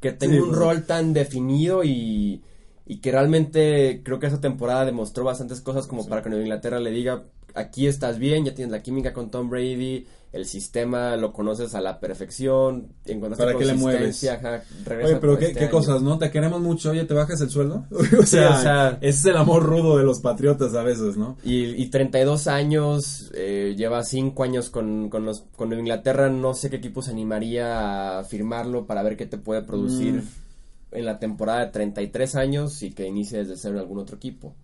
[0.00, 0.58] que tenga un pues.
[0.58, 2.42] rol tan definido y,
[2.88, 6.80] y, que realmente creo que esa temporada demostró bastantes cosas como para que Nueva Inglaterra
[6.80, 7.24] le diga
[7.54, 11.80] aquí estás bien, ya tienes la química con Tom Brady el sistema lo conoces a
[11.80, 12.88] la perfección,
[13.36, 14.22] ¿Para qué le mueves?
[14.22, 16.18] Oye, pero qué, este cosas, ¿no?
[16.18, 17.86] Te queremos mucho, oye, ¿te bajas el sueldo?
[17.90, 21.38] o, sea, ese es el amor rudo de los patriotas a veces, ¿no?
[21.44, 26.68] Y, y 32 años, eh, lleva 5 años con, con, los, con Inglaterra, no sé
[26.68, 30.47] qué equipo se animaría a firmarlo para ver qué te puede producir mm.
[30.92, 34.54] En la temporada de 33 años y que inicie desde cero en algún otro equipo.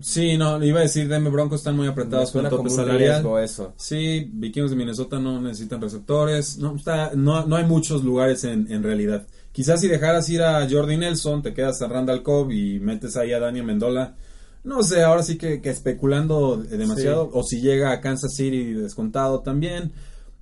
[0.00, 3.24] Sí, no, iba a decir, Denver Broncos están muy apretados con el tope salarial.
[3.42, 3.72] Eso.
[3.78, 6.58] Sí, Vikingos de Minnesota no necesitan receptores.
[6.58, 9.26] No, está, no, no hay muchos lugares en, en realidad.
[9.52, 13.32] Quizás si dejaras ir a Jordi Nelson, te quedas a Randall Cobb y metes ahí
[13.32, 14.16] a Daniel Mendola.
[14.64, 17.30] No sé, ahora sí que, que especulando demasiado.
[17.32, 19.92] O si llega a Kansas City descontado también.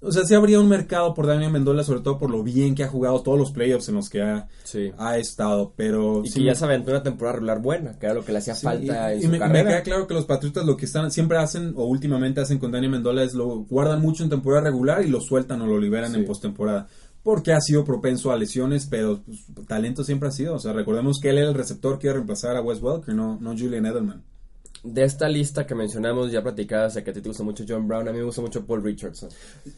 [0.05, 2.85] O sea, sí habría un mercado por Daniel Mendola, sobre todo por lo bien que
[2.85, 4.49] ha jugado todos los playoffs en los que ha,
[4.99, 5.73] ha estado.
[5.77, 8.39] Pero y que ya se aventó una temporada regular buena, que era lo que le
[8.39, 11.11] hacía falta y, en su me, me, queda claro que los Patriotas lo que están
[11.11, 15.03] siempre hacen, o últimamente hacen con Daniel Mendola, es lo guardan mucho en temporada regular
[15.05, 16.87] y lo sueltan o lo liberan en postemporada.
[17.23, 20.55] Porque ha sido propenso a lesiones, pero pues, talento siempre ha sido.
[20.55, 23.15] O sea, recordemos que él era el receptor que iba a reemplazar a Wes Welker,
[23.15, 24.23] no, no Julian Edelman
[24.85, 27.89] de esta lista que mencionamos ya platicadas, sé que a ti te gusta mucho John
[27.89, 29.31] Brown, a mí me gusta mucho Paul Richardson.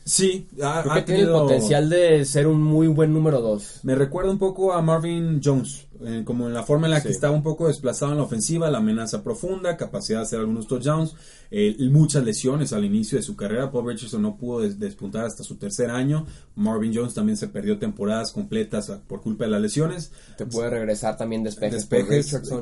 [0.05, 3.81] Sí, ha, tiene el potencial de ser un muy buen número dos.
[3.85, 7.09] Me recuerda un poco a Marvin Jones, eh, como en la forma en la que
[7.09, 11.15] estaba un poco desplazado en la ofensiva, la amenaza profunda, capacidad de hacer algunos touchdowns,
[11.51, 13.71] eh, muchas lesiones al inicio de su carrera.
[13.71, 16.27] Paul Richardson no pudo despuntar hasta su tercer año.
[16.55, 20.13] Marvin Jones también se perdió temporadas completas por culpa de las lesiones.
[20.37, 21.87] Te puede regresar también despejes.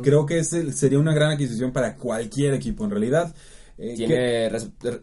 [0.03, 3.35] Creo que ese sería una gran adquisición para cualquier equipo en realidad.
[3.77, 4.51] Eh, tiene,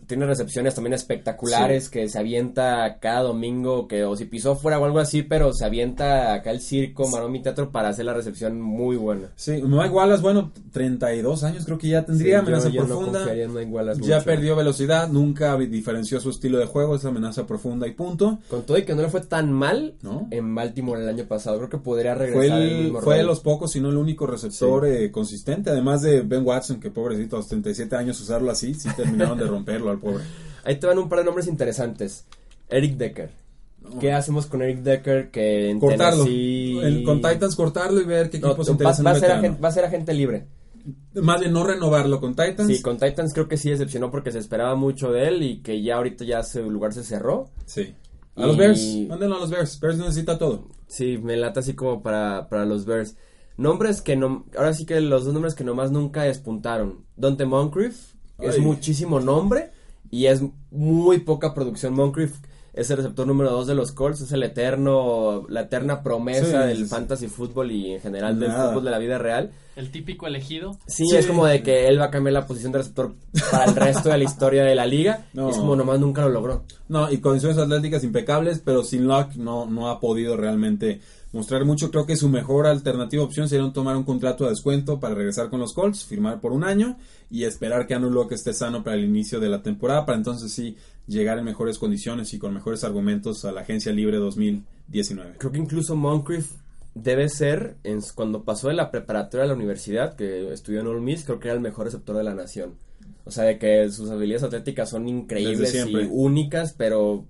[0.07, 4.85] tiene recepciones también espectaculares que se avienta cada domingo, que o si pisó fuera o
[4.85, 8.61] algo así, pero se avienta acá el circo, marón y teatro para hacer la recepción
[8.61, 9.27] muy buena.
[9.35, 13.25] Sí, Mike Wallace, bueno, 32 años creo que ya tendría, amenaza profunda.
[13.99, 18.39] ya perdió velocidad, nunca diferenció su estilo de juego, esa amenaza profunda y punto.
[18.49, 19.95] Con todo y que no le fue tan mal
[20.29, 22.61] en Baltimore el año pasado, creo que podría regresar.
[22.91, 26.45] Fue, fue de los pocos, si no el único receptor eh, consistente, además de Ben
[26.45, 29.99] Watson, que pobrecito a los 37 años usarlo así sí, sí terminaron de romperlo al
[29.99, 30.23] pobre.
[30.63, 32.25] Ahí te van un par de nombres interesantes.
[32.69, 33.31] Eric Decker.
[33.99, 35.31] ¿Qué hacemos con Eric Decker?
[35.31, 36.25] Que en cortarlo.
[37.05, 39.71] con Titans cortarlo y ver qué equipos no, va, va, a ser agente, va a
[39.71, 40.45] ser agente libre.
[41.15, 42.67] Más de no renovarlo con Titans.
[42.67, 45.81] Sí, con Titans creo que sí decepcionó porque se esperaba mucho de él y que
[45.81, 47.49] ya ahorita ya su lugar se cerró.
[47.65, 47.95] Sí.
[48.35, 49.79] A los Bears, mándenlo a los Bears.
[49.79, 50.69] Bears necesita todo.
[50.87, 53.17] Sí, me lata así como para, para los Bears.
[53.57, 54.45] Nombres que no.
[54.57, 57.05] Ahora sí que los dos nombres que nomás nunca despuntaron.
[57.15, 58.10] Dante Moncrief
[58.41, 59.71] es muchísimo nombre
[60.09, 61.93] y es muy poca producción.
[61.93, 62.33] Moncrief
[62.73, 66.85] es el receptor número 2 de los Colts, es el eterno, la eterna promesa del
[66.85, 69.51] fantasy fútbol y en general del fútbol de la vida real.
[69.75, 70.77] El típico elegido.
[70.85, 73.13] Sí, es como de que él va a cambiar la posición de receptor
[73.51, 75.25] para el resto de la historia de la liga.
[75.33, 76.63] es como nomás nunca lo logró.
[76.87, 81.01] No, y condiciones atléticas impecables, pero sin luck no, no ha podido realmente
[81.33, 81.91] mostrar mucho.
[81.91, 85.59] Creo que su mejor alternativa opción sería tomar un contrato de descuento para regresar con
[85.59, 86.97] los Colts, firmar por un año
[87.31, 90.51] y esperar que Andrew que esté sano para el inicio de la temporada, para entonces
[90.51, 90.75] sí
[91.07, 95.35] llegar en mejores condiciones y con mejores argumentos a la agencia libre 2019.
[95.37, 96.51] Creo que incluso Moncrief
[96.93, 100.99] debe ser, en, cuando pasó de la preparatoria a la universidad, que estudió en Ole
[100.99, 102.75] Miss, creo que era el mejor receptor de la nación.
[103.23, 107.25] O sea, de que sus habilidades atléticas son increíbles y únicas, pero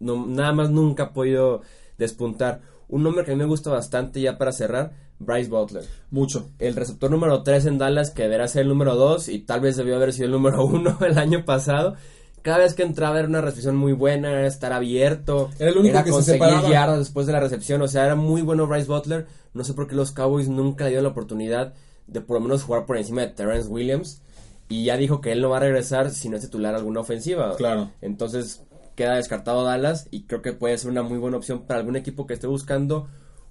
[0.00, 1.62] no, nada más nunca ha podido
[1.96, 2.60] despuntar.
[2.88, 5.84] Un nombre que a mí me gusta bastante ya para cerrar, Bryce Butler.
[6.10, 6.50] Mucho.
[6.58, 9.76] El receptor número 3 en Dallas, que deberá ser el número 2 y tal vez
[9.76, 11.94] debió haber sido el número 1 el año pasado.
[12.42, 15.50] Cada vez que entraba era una recepción muy buena, estar abierto.
[15.58, 17.82] Era el único que se yardas después de la recepción.
[17.82, 19.26] O sea, era muy bueno Bryce Butler.
[19.52, 21.74] No sé por qué los Cowboys nunca le dieron la oportunidad
[22.06, 24.22] de por lo menos jugar por encima de Terrence Williams.
[24.68, 27.56] Y ya dijo que él no va a regresar si no es titular alguna ofensiva.
[27.56, 27.90] Claro.
[28.00, 28.62] Entonces,
[28.94, 32.26] queda descartado Dallas y creo que puede ser una muy buena opción para algún equipo
[32.26, 33.08] que esté buscando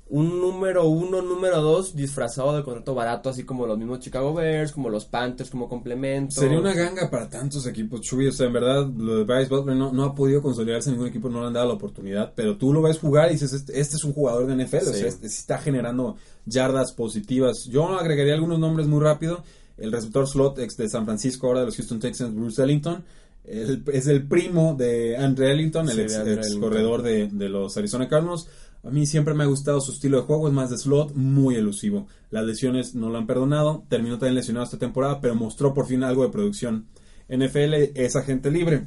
[0.07, 4.71] un número uno, número dos disfrazado de contrato barato, así como los mismos Chicago Bears,
[4.71, 6.35] como los Panthers como complemento.
[6.35, 8.27] Sería una ganga para tantos equipos, Chuy.
[8.27, 11.27] O sea, en verdad, lo de Bryce Butler no, ha podido consolidarse en ningún equipo,
[11.27, 12.33] no le han dado la oportunidad.
[12.35, 14.93] Pero tú lo ves jugar y dices, este, este es un jugador de NFL, o
[14.93, 17.65] sea, este está generando yardas positivas.
[17.65, 19.43] Yo agregaría algunos nombres muy rápido.
[19.77, 23.03] El receptor slot ex de San Francisco, ahora de los Houston Texans, Bruce Ellington
[23.47, 28.47] es el primo de Andre Ellington, el ex, corredor de, los Arizona Cardinals.
[28.85, 31.55] A mí siempre me ha gustado su estilo de juego, es más de slot, muy
[31.55, 32.07] elusivo.
[32.29, 36.03] Las lesiones no lo han perdonado, terminó también lesionado esta temporada, pero mostró por fin
[36.03, 36.85] algo de producción.
[37.27, 38.85] NFL es agente libre.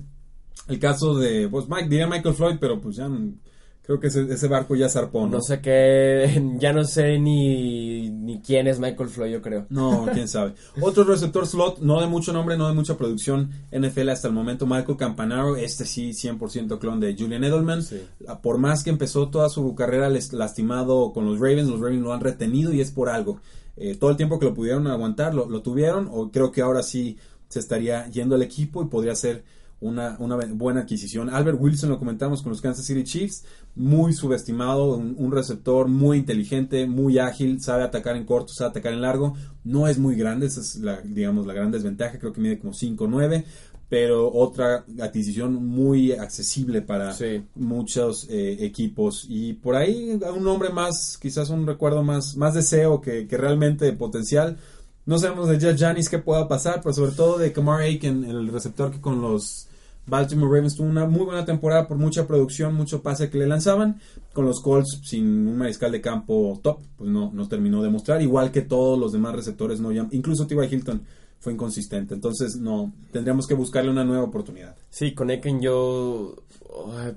[0.68, 3.08] El caso de, pues Mike, diría Michael Floyd, pero pues ya
[3.88, 5.40] Creo que ese, barco ya zarpó, ¿no?
[5.40, 9.64] sé qué, ya no sé ni, ni quién es Michael Floyd, yo creo.
[9.70, 10.52] No, quién sabe.
[10.82, 14.66] Otro receptor slot, no de mucho nombre, no de mucha producción, NFL hasta el momento,
[14.66, 17.82] Michael Campanaro, este sí, 100% clon de Julian Edelman.
[18.42, 22.20] Por más que empezó toda su carrera lastimado con los Ravens, los Ravens lo han
[22.20, 23.40] retenido y es por algo.
[23.78, 26.82] Eh, todo el tiempo que lo pudieron aguantar, lo, lo tuvieron, o creo que ahora
[26.82, 27.16] sí
[27.48, 29.44] se estaría yendo el equipo y podría ser
[29.80, 31.30] una, una, buena adquisición.
[31.30, 33.44] Albert Wilson lo comentamos con los Kansas City Chiefs,
[33.76, 39.02] muy subestimado, un, receptor muy inteligente, muy ágil, sabe atacar en corto, sabe atacar en
[39.02, 42.58] largo, no es muy grande, esa es la, digamos, la gran desventaja, creo que mide
[42.58, 43.44] como 5'9",
[43.88, 47.16] pero otra adquisición muy accesible para
[47.54, 49.24] muchos eh, equipos.
[49.28, 53.90] Y por ahí un nombre más, quizás un recuerdo más, más deseo que, que realmente
[53.94, 54.58] potencial,
[55.08, 58.90] no sabemos de Janis qué pueda pasar, pero sobre todo de Kamar Aiken, el receptor
[58.90, 59.66] que con los
[60.06, 64.02] Baltimore Ravens tuvo una muy buena temporada por mucha producción, mucho pase que le lanzaban.
[64.34, 68.20] Con los Colts, sin un mariscal de campo top, pues no, no terminó de mostrar.
[68.20, 70.74] Igual que todos los demás receptores, no incluso T.Y.
[70.74, 71.00] Hilton
[71.40, 72.14] fue inconsistente.
[72.14, 74.76] Entonces, no, tendríamos que buscarle una nueva oportunidad.
[74.90, 76.34] Sí, con Eken yo,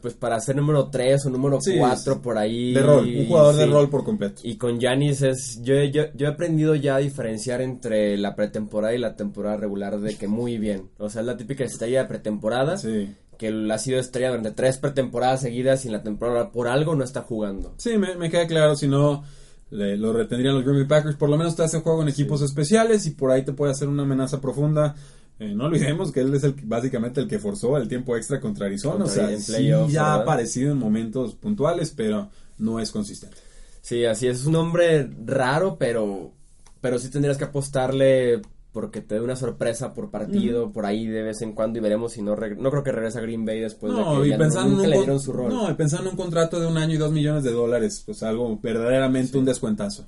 [0.01, 2.73] pues para ser número 3 o número 4 por ahí.
[2.73, 4.41] De rol, un jugador de rol por completo.
[4.43, 8.93] Y con Yanis es, yo, yo, yo, he aprendido ya a diferenciar entre la pretemporada
[8.93, 10.89] y la temporada regular de que muy bien.
[10.97, 12.77] O sea, es la típica estrella de pretemporada.
[12.77, 16.93] Sí que ha sido estrella durante tres pretemporadas seguidas y en la temporada por algo
[16.93, 17.73] no está jugando.
[17.77, 19.23] Sí, me, me queda claro, si no
[19.71, 21.15] lo retendrían los Green Bay Packers.
[21.15, 23.87] Por lo menos te hace juego en equipos especiales y por ahí te puede hacer
[23.87, 24.95] una amenaza profunda.
[25.39, 28.67] Eh, no olvidemos que él es el básicamente el que forzó el tiempo extra contra
[28.67, 29.05] Arizona.
[29.05, 33.37] o sea, sí ya ha aparecido en momentos puntuales, pero no es consistente.
[33.81, 34.41] Sí, así es.
[34.41, 36.31] Es un hombre raro, pero,
[36.79, 38.41] pero sí tendrías que apostarle
[38.71, 42.13] porque te dé una sorpresa por partido, por ahí de vez en cuando y veremos
[42.13, 44.83] si no no creo que regrese a Green Bay después de que y pensando nunca
[44.83, 45.49] en un, le dieron su rol.
[45.49, 48.23] No, y pensando en un contrato de un año y dos millones de dólares, pues
[48.23, 50.07] algo verdaderamente un descuentazo.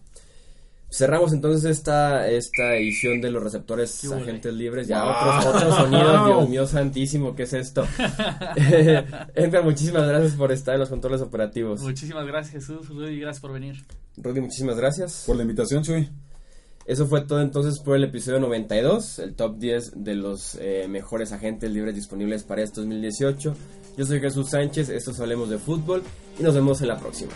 [0.89, 4.87] Cerramos entonces esta, esta edición de los receptores agentes libres.
[4.87, 7.83] Ya otros, otros sonidos, Dios mío santísimo, ¿qué es esto?
[9.35, 11.81] Edgar, muchísimas gracias por estar en los controles operativos.
[11.81, 12.87] Muchísimas gracias, Jesús.
[12.89, 13.83] Rudy, gracias por venir.
[14.17, 15.23] Rudy, muchísimas gracias.
[15.25, 16.09] Por la invitación, Chuy.
[16.85, 21.31] Eso fue todo entonces por el episodio 92, el top 10 de los eh, mejores
[21.31, 23.55] agentes libres disponibles para este 2018.
[23.97, 26.03] Yo soy Jesús Sánchez, esto Hablemos de Fútbol
[26.37, 27.31] y nos vemos en la próxima.